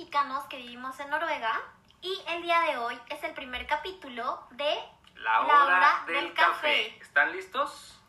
[0.00, 1.60] mexicanos que vivimos en Noruega
[2.00, 4.74] y el día de hoy es el primer capítulo de
[5.16, 6.96] La hora, del, café.
[7.02, 8.00] ¿Están listos?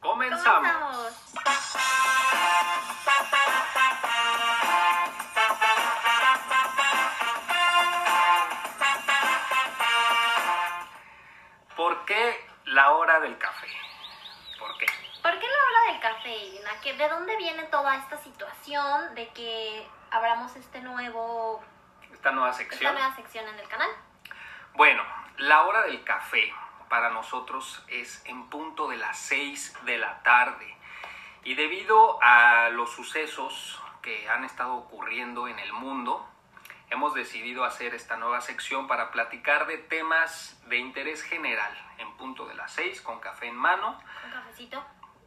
[0.00, 0.72] Comenzamos.
[0.72, 1.12] Comenzamos.
[11.76, 13.68] ¿Por qué la hora del café?
[14.58, 14.86] ¿Por qué?
[15.22, 16.70] ¿Por qué la hora del café, Irina?
[16.82, 21.62] ¿Que ¿De dónde viene toda esta situación de que abramos este nuevo,
[22.12, 22.94] Esta nueva esta sección.
[22.94, 23.90] nueva sección en el canal?
[24.74, 25.02] Bueno,
[25.38, 26.52] la hora del café
[26.88, 30.76] para nosotros es en punto de las 6 de la tarde.
[31.44, 36.28] Y debido a los sucesos que han estado ocurriendo en el mundo,
[36.90, 42.46] hemos decidido hacer esta nueva sección para platicar de temas de interés general en punto
[42.46, 44.00] de las 6 con café en mano.
[44.24, 44.84] Un cafecito.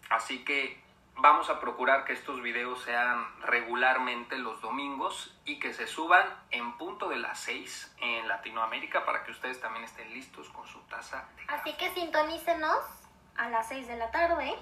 [0.09, 0.81] Así que
[1.17, 6.77] vamos a procurar que estos videos sean regularmente los domingos y que se suban en
[6.77, 11.27] punto de las 6 en Latinoamérica para que ustedes también estén listos con su taza
[11.35, 11.61] de café.
[11.61, 12.79] Así que sintonícenos
[13.35, 14.55] a las 6 de la tarde.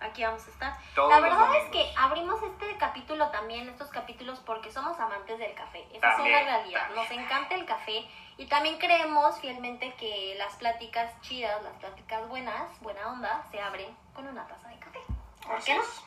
[0.00, 0.76] Aquí vamos a estar.
[0.96, 5.54] Todos la verdad es que abrimos este capítulo también, estos capítulos, porque somos amantes del
[5.54, 5.86] café.
[5.92, 6.88] Esa es una realidad.
[6.88, 6.96] también.
[6.96, 8.04] Nos encanta el café
[8.36, 13.96] y también creemos fielmente que las pláticas chidas, las pláticas buenas, buena onda, se abren
[14.12, 14.98] con una taza de café.
[15.52, 15.82] ¿Por Así qué no?
[15.82, 16.02] es.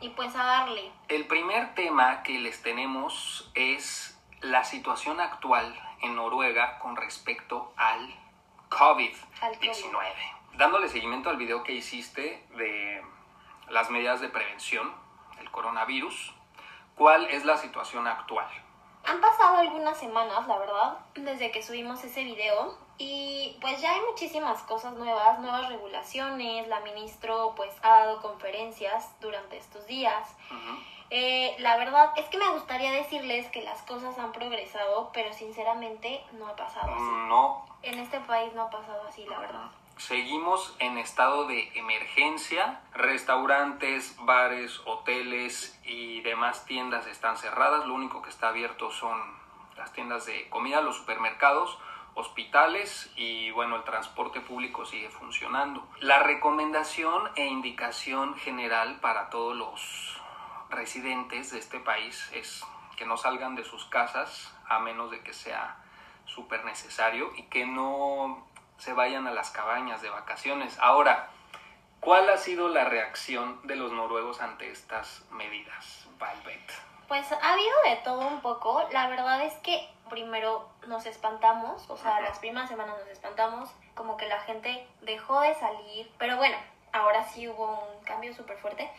[0.00, 0.90] Y pues a darle.
[1.08, 8.14] El primer tema que les tenemos es la situación actual en Noruega con respecto al
[8.70, 9.92] COVID-19.
[10.54, 13.04] Dándole seguimiento al video que hiciste de
[13.68, 14.90] las medidas de prevención
[15.36, 16.32] del coronavirus,
[16.94, 18.48] ¿cuál es la situación actual?
[19.06, 24.00] Han pasado algunas semanas, la verdad, desde que subimos ese video y pues ya hay
[24.10, 30.28] muchísimas cosas nuevas, nuevas regulaciones, la ministro pues ha dado conferencias durante estos días.
[31.10, 36.24] Eh, la verdad es que me gustaría decirles que las cosas han progresado, pero sinceramente
[36.32, 37.28] no ha pasado así.
[37.28, 39.70] No En este país no ha pasado así, la verdad.
[39.96, 42.82] Seguimos en estado de emergencia.
[42.92, 47.86] Restaurantes, bares, hoteles y demás tiendas están cerradas.
[47.86, 49.18] Lo único que está abierto son
[49.76, 51.78] las tiendas de comida, los supermercados,
[52.14, 55.86] hospitales y bueno, el transporte público sigue funcionando.
[56.00, 60.20] La recomendación e indicación general para todos los
[60.68, 62.62] residentes de este país es
[62.96, 65.82] que no salgan de sus casas a menos de que sea
[66.26, 68.46] súper necesario y que no
[68.78, 70.78] se vayan a las cabañas de vacaciones.
[70.80, 71.28] Ahora,
[72.00, 76.72] ¿cuál ha sido la reacción de los noruegos ante estas medidas, Valvet?
[77.08, 78.86] Pues ha habido de todo un poco.
[78.90, 84.16] La verdad es que primero nos espantamos, o sea, las primeras semanas nos espantamos, como
[84.16, 86.56] que la gente dejó de salir, pero bueno,
[86.92, 88.90] ahora sí hubo un cambio súper fuerte,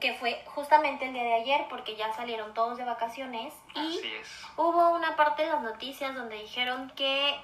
[0.00, 4.14] que fue justamente el día de ayer, porque ya salieron todos de vacaciones y Así
[4.20, 4.44] es.
[4.56, 7.40] hubo una parte de las noticias donde dijeron que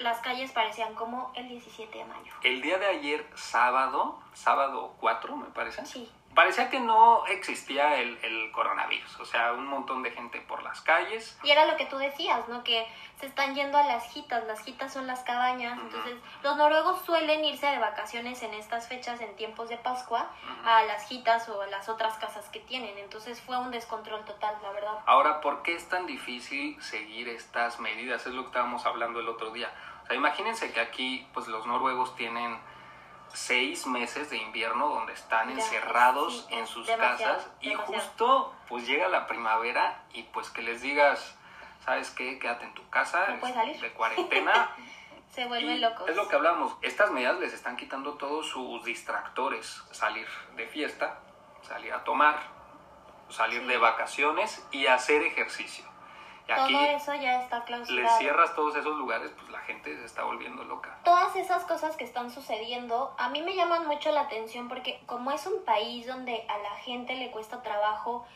[0.00, 2.32] las calles parecían como el 17 de mayo.
[2.42, 8.18] El día de ayer, sábado, sábado 4 me parece, Sí, parecía que no existía el,
[8.22, 9.20] el coronavirus.
[9.20, 11.38] O sea, un montón de gente por las calles.
[11.42, 12.64] Y era lo que tú decías, ¿no?
[12.64, 12.86] Que
[13.18, 15.86] se están yendo a las jitas, las jitas son las cabañas, Ujú.
[15.88, 20.68] entonces los noruegos suelen irse de vacaciones en estas fechas, en tiempos de Pascua, Ujú.
[20.68, 24.56] a las jitas o a las otras casas que tienen, entonces fue un descontrol total,
[24.62, 24.98] la verdad.
[25.04, 28.26] Ahora, ¿por qué es tan difícil seguir estas medidas?
[28.26, 29.70] Es lo que estábamos hablando el otro día.
[30.10, 32.58] Sea, imagínense que aquí, pues los noruegos tienen
[33.32, 38.52] seis meses de invierno donde están Ya, encerrados sí, en sus demasiado, casas y justo
[38.68, 41.36] pues llega la primavera y pues que les digas,
[41.84, 42.40] ¿sabes qué?
[42.40, 43.80] Quédate en tu casa No puedes salir.
[43.80, 44.70] de cuarentena.
[45.30, 46.08] Se y vuelven locos.
[46.10, 46.76] Es lo que hablamos.
[46.82, 49.80] Estas medidas les están quitando todos sus distractores.
[49.92, 51.20] Salir de fiesta,
[51.62, 52.36] salir a tomar,
[53.28, 53.66] salir Sí.
[53.68, 55.84] de vacaciones y hacer ejercicio.
[56.50, 58.18] Aquí Todo eso ya está le clausurado.
[58.18, 60.98] cierras todos esos lugares, pues la gente se está volviendo loca.
[61.04, 65.30] Todas esas cosas que están sucediendo a mí me llaman mucho la atención porque como
[65.30, 68.26] es un país donde a la gente le cuesta trabajo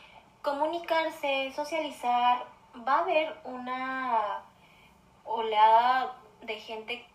[0.41, 2.45] comunicarse, socializar,
[2.87, 4.43] va a haber una
[5.23, 7.05] oleada de gente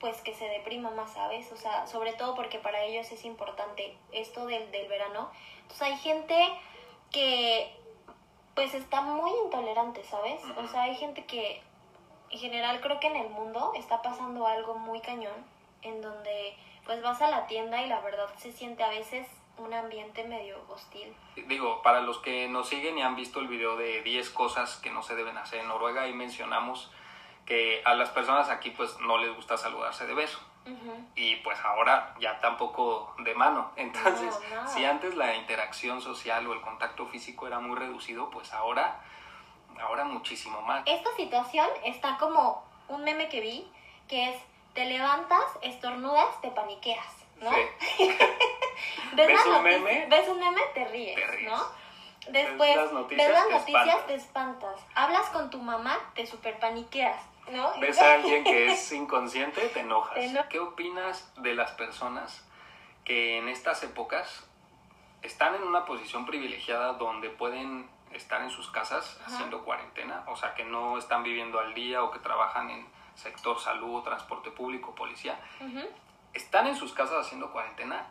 [0.00, 1.50] pues que se deprima más, ¿sabes?
[1.50, 5.30] O sea, sobre todo porque para ellos es importante esto del, del verano.
[5.62, 6.36] Entonces hay gente
[7.10, 7.74] que
[8.54, 10.42] pues está muy intolerante, ¿sabes?
[10.56, 11.62] O sea, hay gente que
[12.30, 15.44] en general creo que en el mundo está pasando algo muy cañón
[15.82, 19.72] en donde pues vas a la tienda y la verdad se siente a veces un
[19.72, 21.14] ambiente medio hostil.
[21.46, 24.90] Digo, para los que nos siguen y han visto el video de 10 cosas que
[24.90, 26.90] no se deben hacer en Noruega, ahí mencionamos
[27.46, 30.40] que a las personas aquí pues no les gusta saludarse de beso.
[31.14, 33.70] Y pues ahora ya tampoco de mano.
[33.76, 38.52] Entonces, No, si antes la interacción social o el contacto físico era muy reducido, pues
[38.52, 39.00] ahora,
[39.80, 40.82] ahora muchísimo más.
[40.86, 43.70] Esta situación está como un meme que vi,
[44.08, 44.36] que es,
[44.74, 47.06] te levantas, estornudas, te paniqueas,
[47.40, 47.50] ¿no?
[47.52, 48.08] Sí.
[49.14, 50.06] ¿Ves, ¿Ves un meme?
[50.08, 51.50] ves un meme, te ríes, Te ríes.
[51.50, 51.62] ¿no?
[52.28, 54.06] Después, las noticias, ves las te noticias, espantas.
[54.06, 54.80] te espantas.
[54.94, 57.22] Hablas con tu mamá, te super paniqueas,
[57.52, 57.78] ¿no?
[57.80, 60.14] Ves a alguien que es inconsciente, te enojas.
[60.14, 62.46] Te eno- ¿Qué opinas de las personas
[63.04, 64.44] que en estas épocas
[65.22, 69.34] están en una posición privilegiada donde pueden estar en sus casas Ajá.
[69.34, 70.24] haciendo cuarentena?
[70.28, 74.50] O sea, que no están viviendo al día o que trabajan en sector salud, transporte
[74.50, 75.38] público, policía.
[76.32, 78.06] Están en sus casas haciendo cuarentena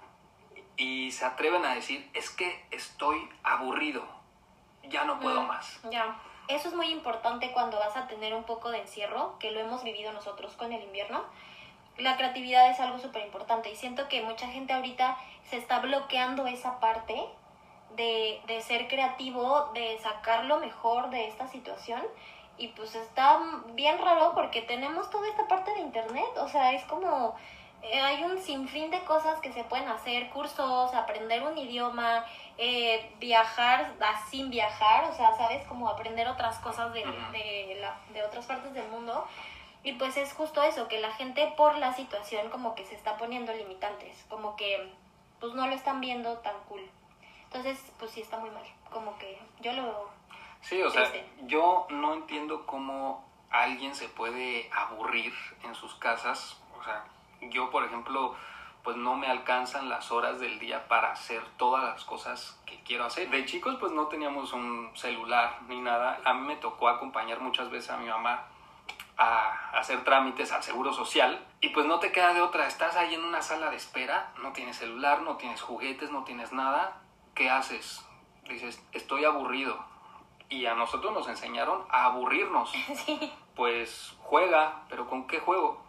[0.78, 4.04] y se atreven a decir, es que estoy aburrido,
[4.84, 5.80] ya no puedo Mm, más.
[5.92, 6.16] Ya.
[6.48, 9.84] Eso es muy importante cuando vas a tener un poco de encierro, que lo hemos
[9.84, 11.24] vivido nosotros con el invierno.
[11.98, 15.18] La creatividad es algo súper importante y siento que mucha gente ahorita
[15.50, 17.16] se está bloqueando esa parte
[17.96, 22.02] de, de ser creativo, de sacar lo mejor de esta situación.
[22.58, 23.40] Y pues está
[23.74, 27.36] bien raro porque tenemos toda esta parte de internet, o sea, es como
[27.84, 32.26] eh, hay un sinfín de cosas que se pueden hacer, cursos, aprender un idioma,
[32.58, 37.98] eh, viajar a- sin viajar, o sea, sabes, como aprender otras cosas de, de, la-
[38.14, 39.28] de otras partes del mundo.
[39.84, 43.18] Y pues es justo eso, que la gente por la situación como que se está
[43.18, 44.94] poniendo limitantes, como que
[45.42, 46.90] pues no lo están viendo tan cool.
[47.46, 50.10] Entonces, pues sí está muy mal, como que yo lo.
[50.62, 51.04] Sí, o sea,
[51.48, 55.34] yo no entiendo cómo alguien se puede aburrir
[55.64, 56.58] en sus casas.
[56.80, 57.04] O sea,
[57.74, 58.36] por ejemplo,
[58.84, 63.04] pues no me alcanzan las horas del día para hacer todas las cosas que quiero
[63.04, 63.30] hacer.
[63.32, 66.22] De chicos, pues no teníamos un celular ni nada.
[66.24, 68.46] A mí me tocó acompañar muchas veces a mi mamá
[69.18, 73.14] a hacer trámites al seguro social y pues no te queda de otra, estás ahí
[73.14, 77.02] en una sala de espera, no tienes celular, no tienes juguetes, no tienes nada,
[77.36, 78.06] ¿qué haces?
[78.48, 79.84] Dices, estoy aburrido.
[80.50, 82.72] Y a nosotros nos enseñaron a aburrirnos.
[83.06, 85.82] sí, Pues juega, pero ¿con qué juego?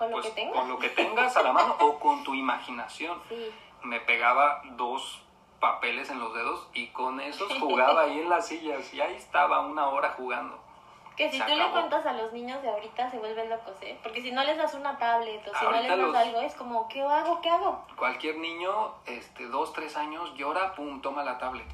[0.00, 0.56] Con lo Pues que tengas.
[0.58, 3.20] con lo que tengas a la mano o con tu imaginación.
[3.28, 3.50] Sí.
[3.82, 5.22] Me pegaba dos
[5.60, 9.60] papeles en los dedos y con esos jugaba ahí en las sillas y ahí estaba
[9.60, 10.58] una hora jugando.
[11.16, 11.72] Que si Se tú le acabó.
[11.72, 13.98] cuentas a los niños de ahorita se vuelven locos, ¿eh?
[14.02, 16.40] Porque si no les das una tablet o si no Ahorita les das los- algo,
[16.40, 17.42] es como, ¿qué hago?
[17.42, 17.84] ¿Qué hago?
[17.98, 21.68] Cualquier niño, este, dos, tres años, llora, pum, toma la tablet.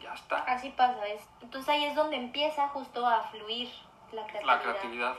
[0.00, 0.38] Ya está.
[0.44, 1.06] Así pasa.
[1.06, 1.22] Es.
[1.42, 3.68] Entonces ahí es donde empieza justo a fluir
[4.12, 4.56] la creatividad.
[4.56, 5.14] La creatividad.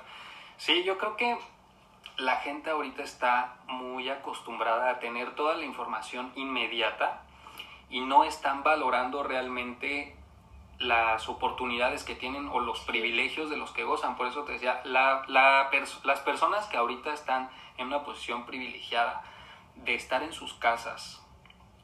[0.57, 1.38] Sí, yo creo que
[2.18, 7.22] la gente ahorita está muy acostumbrada a tener toda la información inmediata
[7.90, 10.16] y no están valorando realmente
[10.80, 14.16] las oportunidades que tienen o los privilegios de los que gozan.
[14.16, 15.69] Por eso te decía, la- la
[16.04, 19.22] las personas que ahorita están en una posición privilegiada
[19.75, 21.25] de estar en sus casas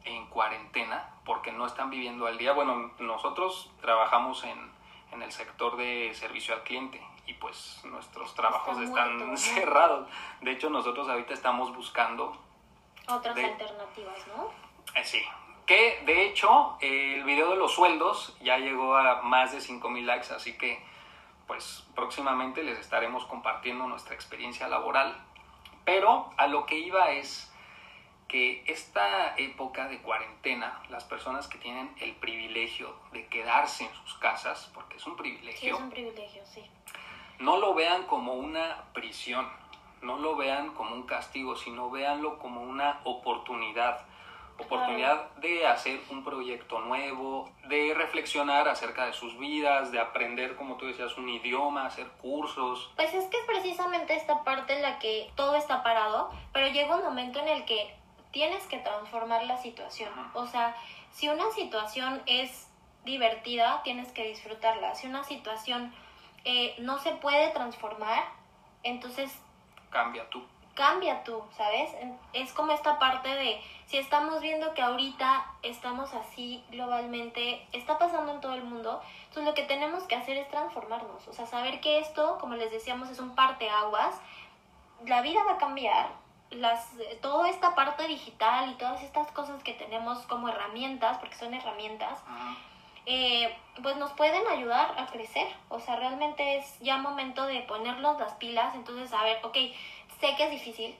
[0.05, 2.53] en cuarentena porque no están viviendo al día.
[2.53, 4.71] Bueno, nosotros trabajamos en,
[5.11, 9.37] en el sector de servicio al cliente y pues nuestros trabajos Está están muerto, ¿no?
[9.37, 10.07] cerrados.
[10.41, 12.37] De hecho, nosotros ahorita estamos buscando
[13.07, 14.49] Otras de- alternativas, ¿no?
[14.99, 15.21] eh, sí.
[15.65, 20.31] Que de hecho, el video de los sueldos ya llegó a más de 5000 likes,
[20.33, 20.83] así que
[21.47, 25.15] pues próximamente les estaremos compartiendo nuestra experiencia laboral.
[25.83, 27.51] Pero a lo que iba es
[28.27, 34.15] que esta época de cuarentena, las personas que tienen el privilegio de quedarse en sus
[34.17, 36.63] casas, porque es un Sí, privilegio, es un privilegio, sí.
[37.39, 39.47] no lo vean como una prisión,
[40.01, 44.05] no lo vean como un castigo, sino véanlo como una oportunidad.
[44.57, 50.77] Oportunidad de hacer un proyecto nuevo, de reflexionar acerca de sus vidas, de aprender, como
[50.77, 52.89] tú decías, un idioma, hacer cursos.
[52.95, 56.95] Pues es que es precisamente esta parte en la que todo está parado, pero llega
[56.95, 57.93] un momento en el que
[58.35, 60.11] tienes que transformar la situación.
[60.33, 60.75] O sea,
[61.13, 62.67] si una situación es
[63.05, 64.93] divertida, tienes que disfrutarla.
[64.93, 65.93] Si una situación
[66.43, 68.25] eh, no se puede transformar,
[68.83, 69.31] entonces
[69.89, 70.43] Cambia tú.
[70.73, 71.89] cambia tú, ¿sabes?
[72.33, 78.33] Es como esta parte de, si estamos viendo que ahorita estamos así globalmente, está pasando
[78.33, 81.79] en todo el mundo, entonces lo que tenemos que hacer es transformarnos, o sea, saber
[81.79, 84.19] que esto, como les decíamos, es un parteaguas,
[85.05, 86.24] la vida va a cambiar,
[86.55, 86.89] las,
[87.21, 92.19] toda esta parte digital y todas estas cosas que tenemos como herramientas, porque son herramientas,
[93.05, 95.47] eh, pues nos pueden ayudar a crecer.
[95.69, 98.75] O sea, realmente es ya momento de ponernos las pilas.
[98.75, 99.57] Entonces, a ver, ok,
[100.19, 100.95] sé que es difícil,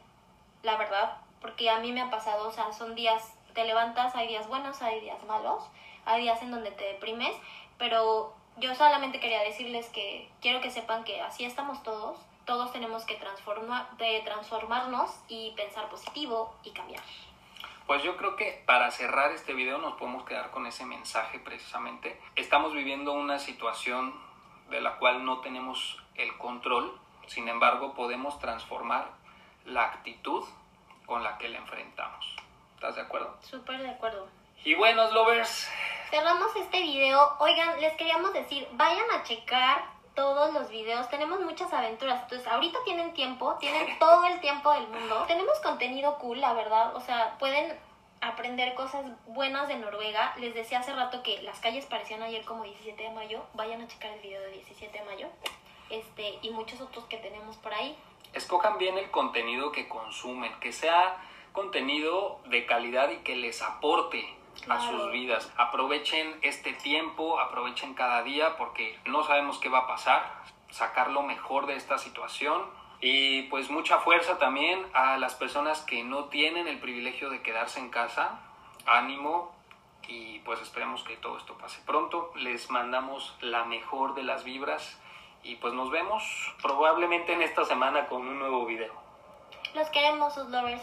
[0.63, 4.27] la verdad, porque a mí me ha pasado, o sea, son días, te levantas, hay
[4.27, 5.63] días buenos, hay días malos,
[6.05, 7.35] hay días en donde te deprimes,
[7.77, 12.17] pero yo solamente quería decirles que quiero que sepan que así estamos todos.
[12.45, 17.01] Todos tenemos que transformar, de transformarnos y pensar positivo y cambiar.
[17.87, 22.19] Pues yo creo que para cerrar este video nos podemos quedar con ese mensaje precisamente.
[22.35, 24.13] Estamos viviendo una situación
[24.69, 29.09] de la cual no tenemos el control, sin embargo podemos transformar
[29.65, 30.43] la actitud
[31.05, 32.35] con la que la enfrentamos.
[32.75, 33.37] ¿Estás de acuerdo?
[33.41, 34.27] Súper de acuerdo.
[34.63, 35.69] Y buenos lovers,
[36.09, 37.35] Cerramos este video.
[37.39, 39.83] Oigan, les queríamos decir, vayan a checar
[40.15, 41.10] todos los videos.
[41.10, 42.24] Tenemos muchas aventuras.
[42.24, 45.25] Entonces, ahorita tienen tiempo, tienen todo el tiempo del mundo.
[45.27, 46.95] Tenemos contenido cool, la verdad.
[46.95, 47.77] O sea, pueden
[48.22, 50.34] aprender cosas buenas de Noruega.
[50.38, 53.43] Les decía hace rato que las calles parecían ayer como 17 de mayo.
[53.53, 55.27] Vayan a checar el video de 17 de mayo.
[55.89, 57.95] Este, y muchos otros que tenemos por ahí.
[58.34, 61.17] escojan bien el contenido que consumen, que sea
[61.53, 64.36] contenido de calidad y que les aporte
[64.67, 65.51] a sus vidas.
[65.57, 70.43] Aprovechen este tiempo, aprovechen cada día porque no sabemos qué va a pasar.
[70.69, 72.63] Sacar lo mejor de esta situación.
[73.01, 77.79] Y pues mucha fuerza también a las personas que no tienen el privilegio de quedarse
[77.79, 78.39] en casa.
[78.85, 79.53] Ánimo
[80.07, 82.31] y pues esperemos que todo esto pase pronto.
[82.35, 85.00] Les mandamos la mejor de las vibras
[85.43, 86.24] y pues nos vemos
[86.62, 88.93] probablemente en esta semana con un nuevo video.
[89.74, 90.81] Los queremos, sus lovers.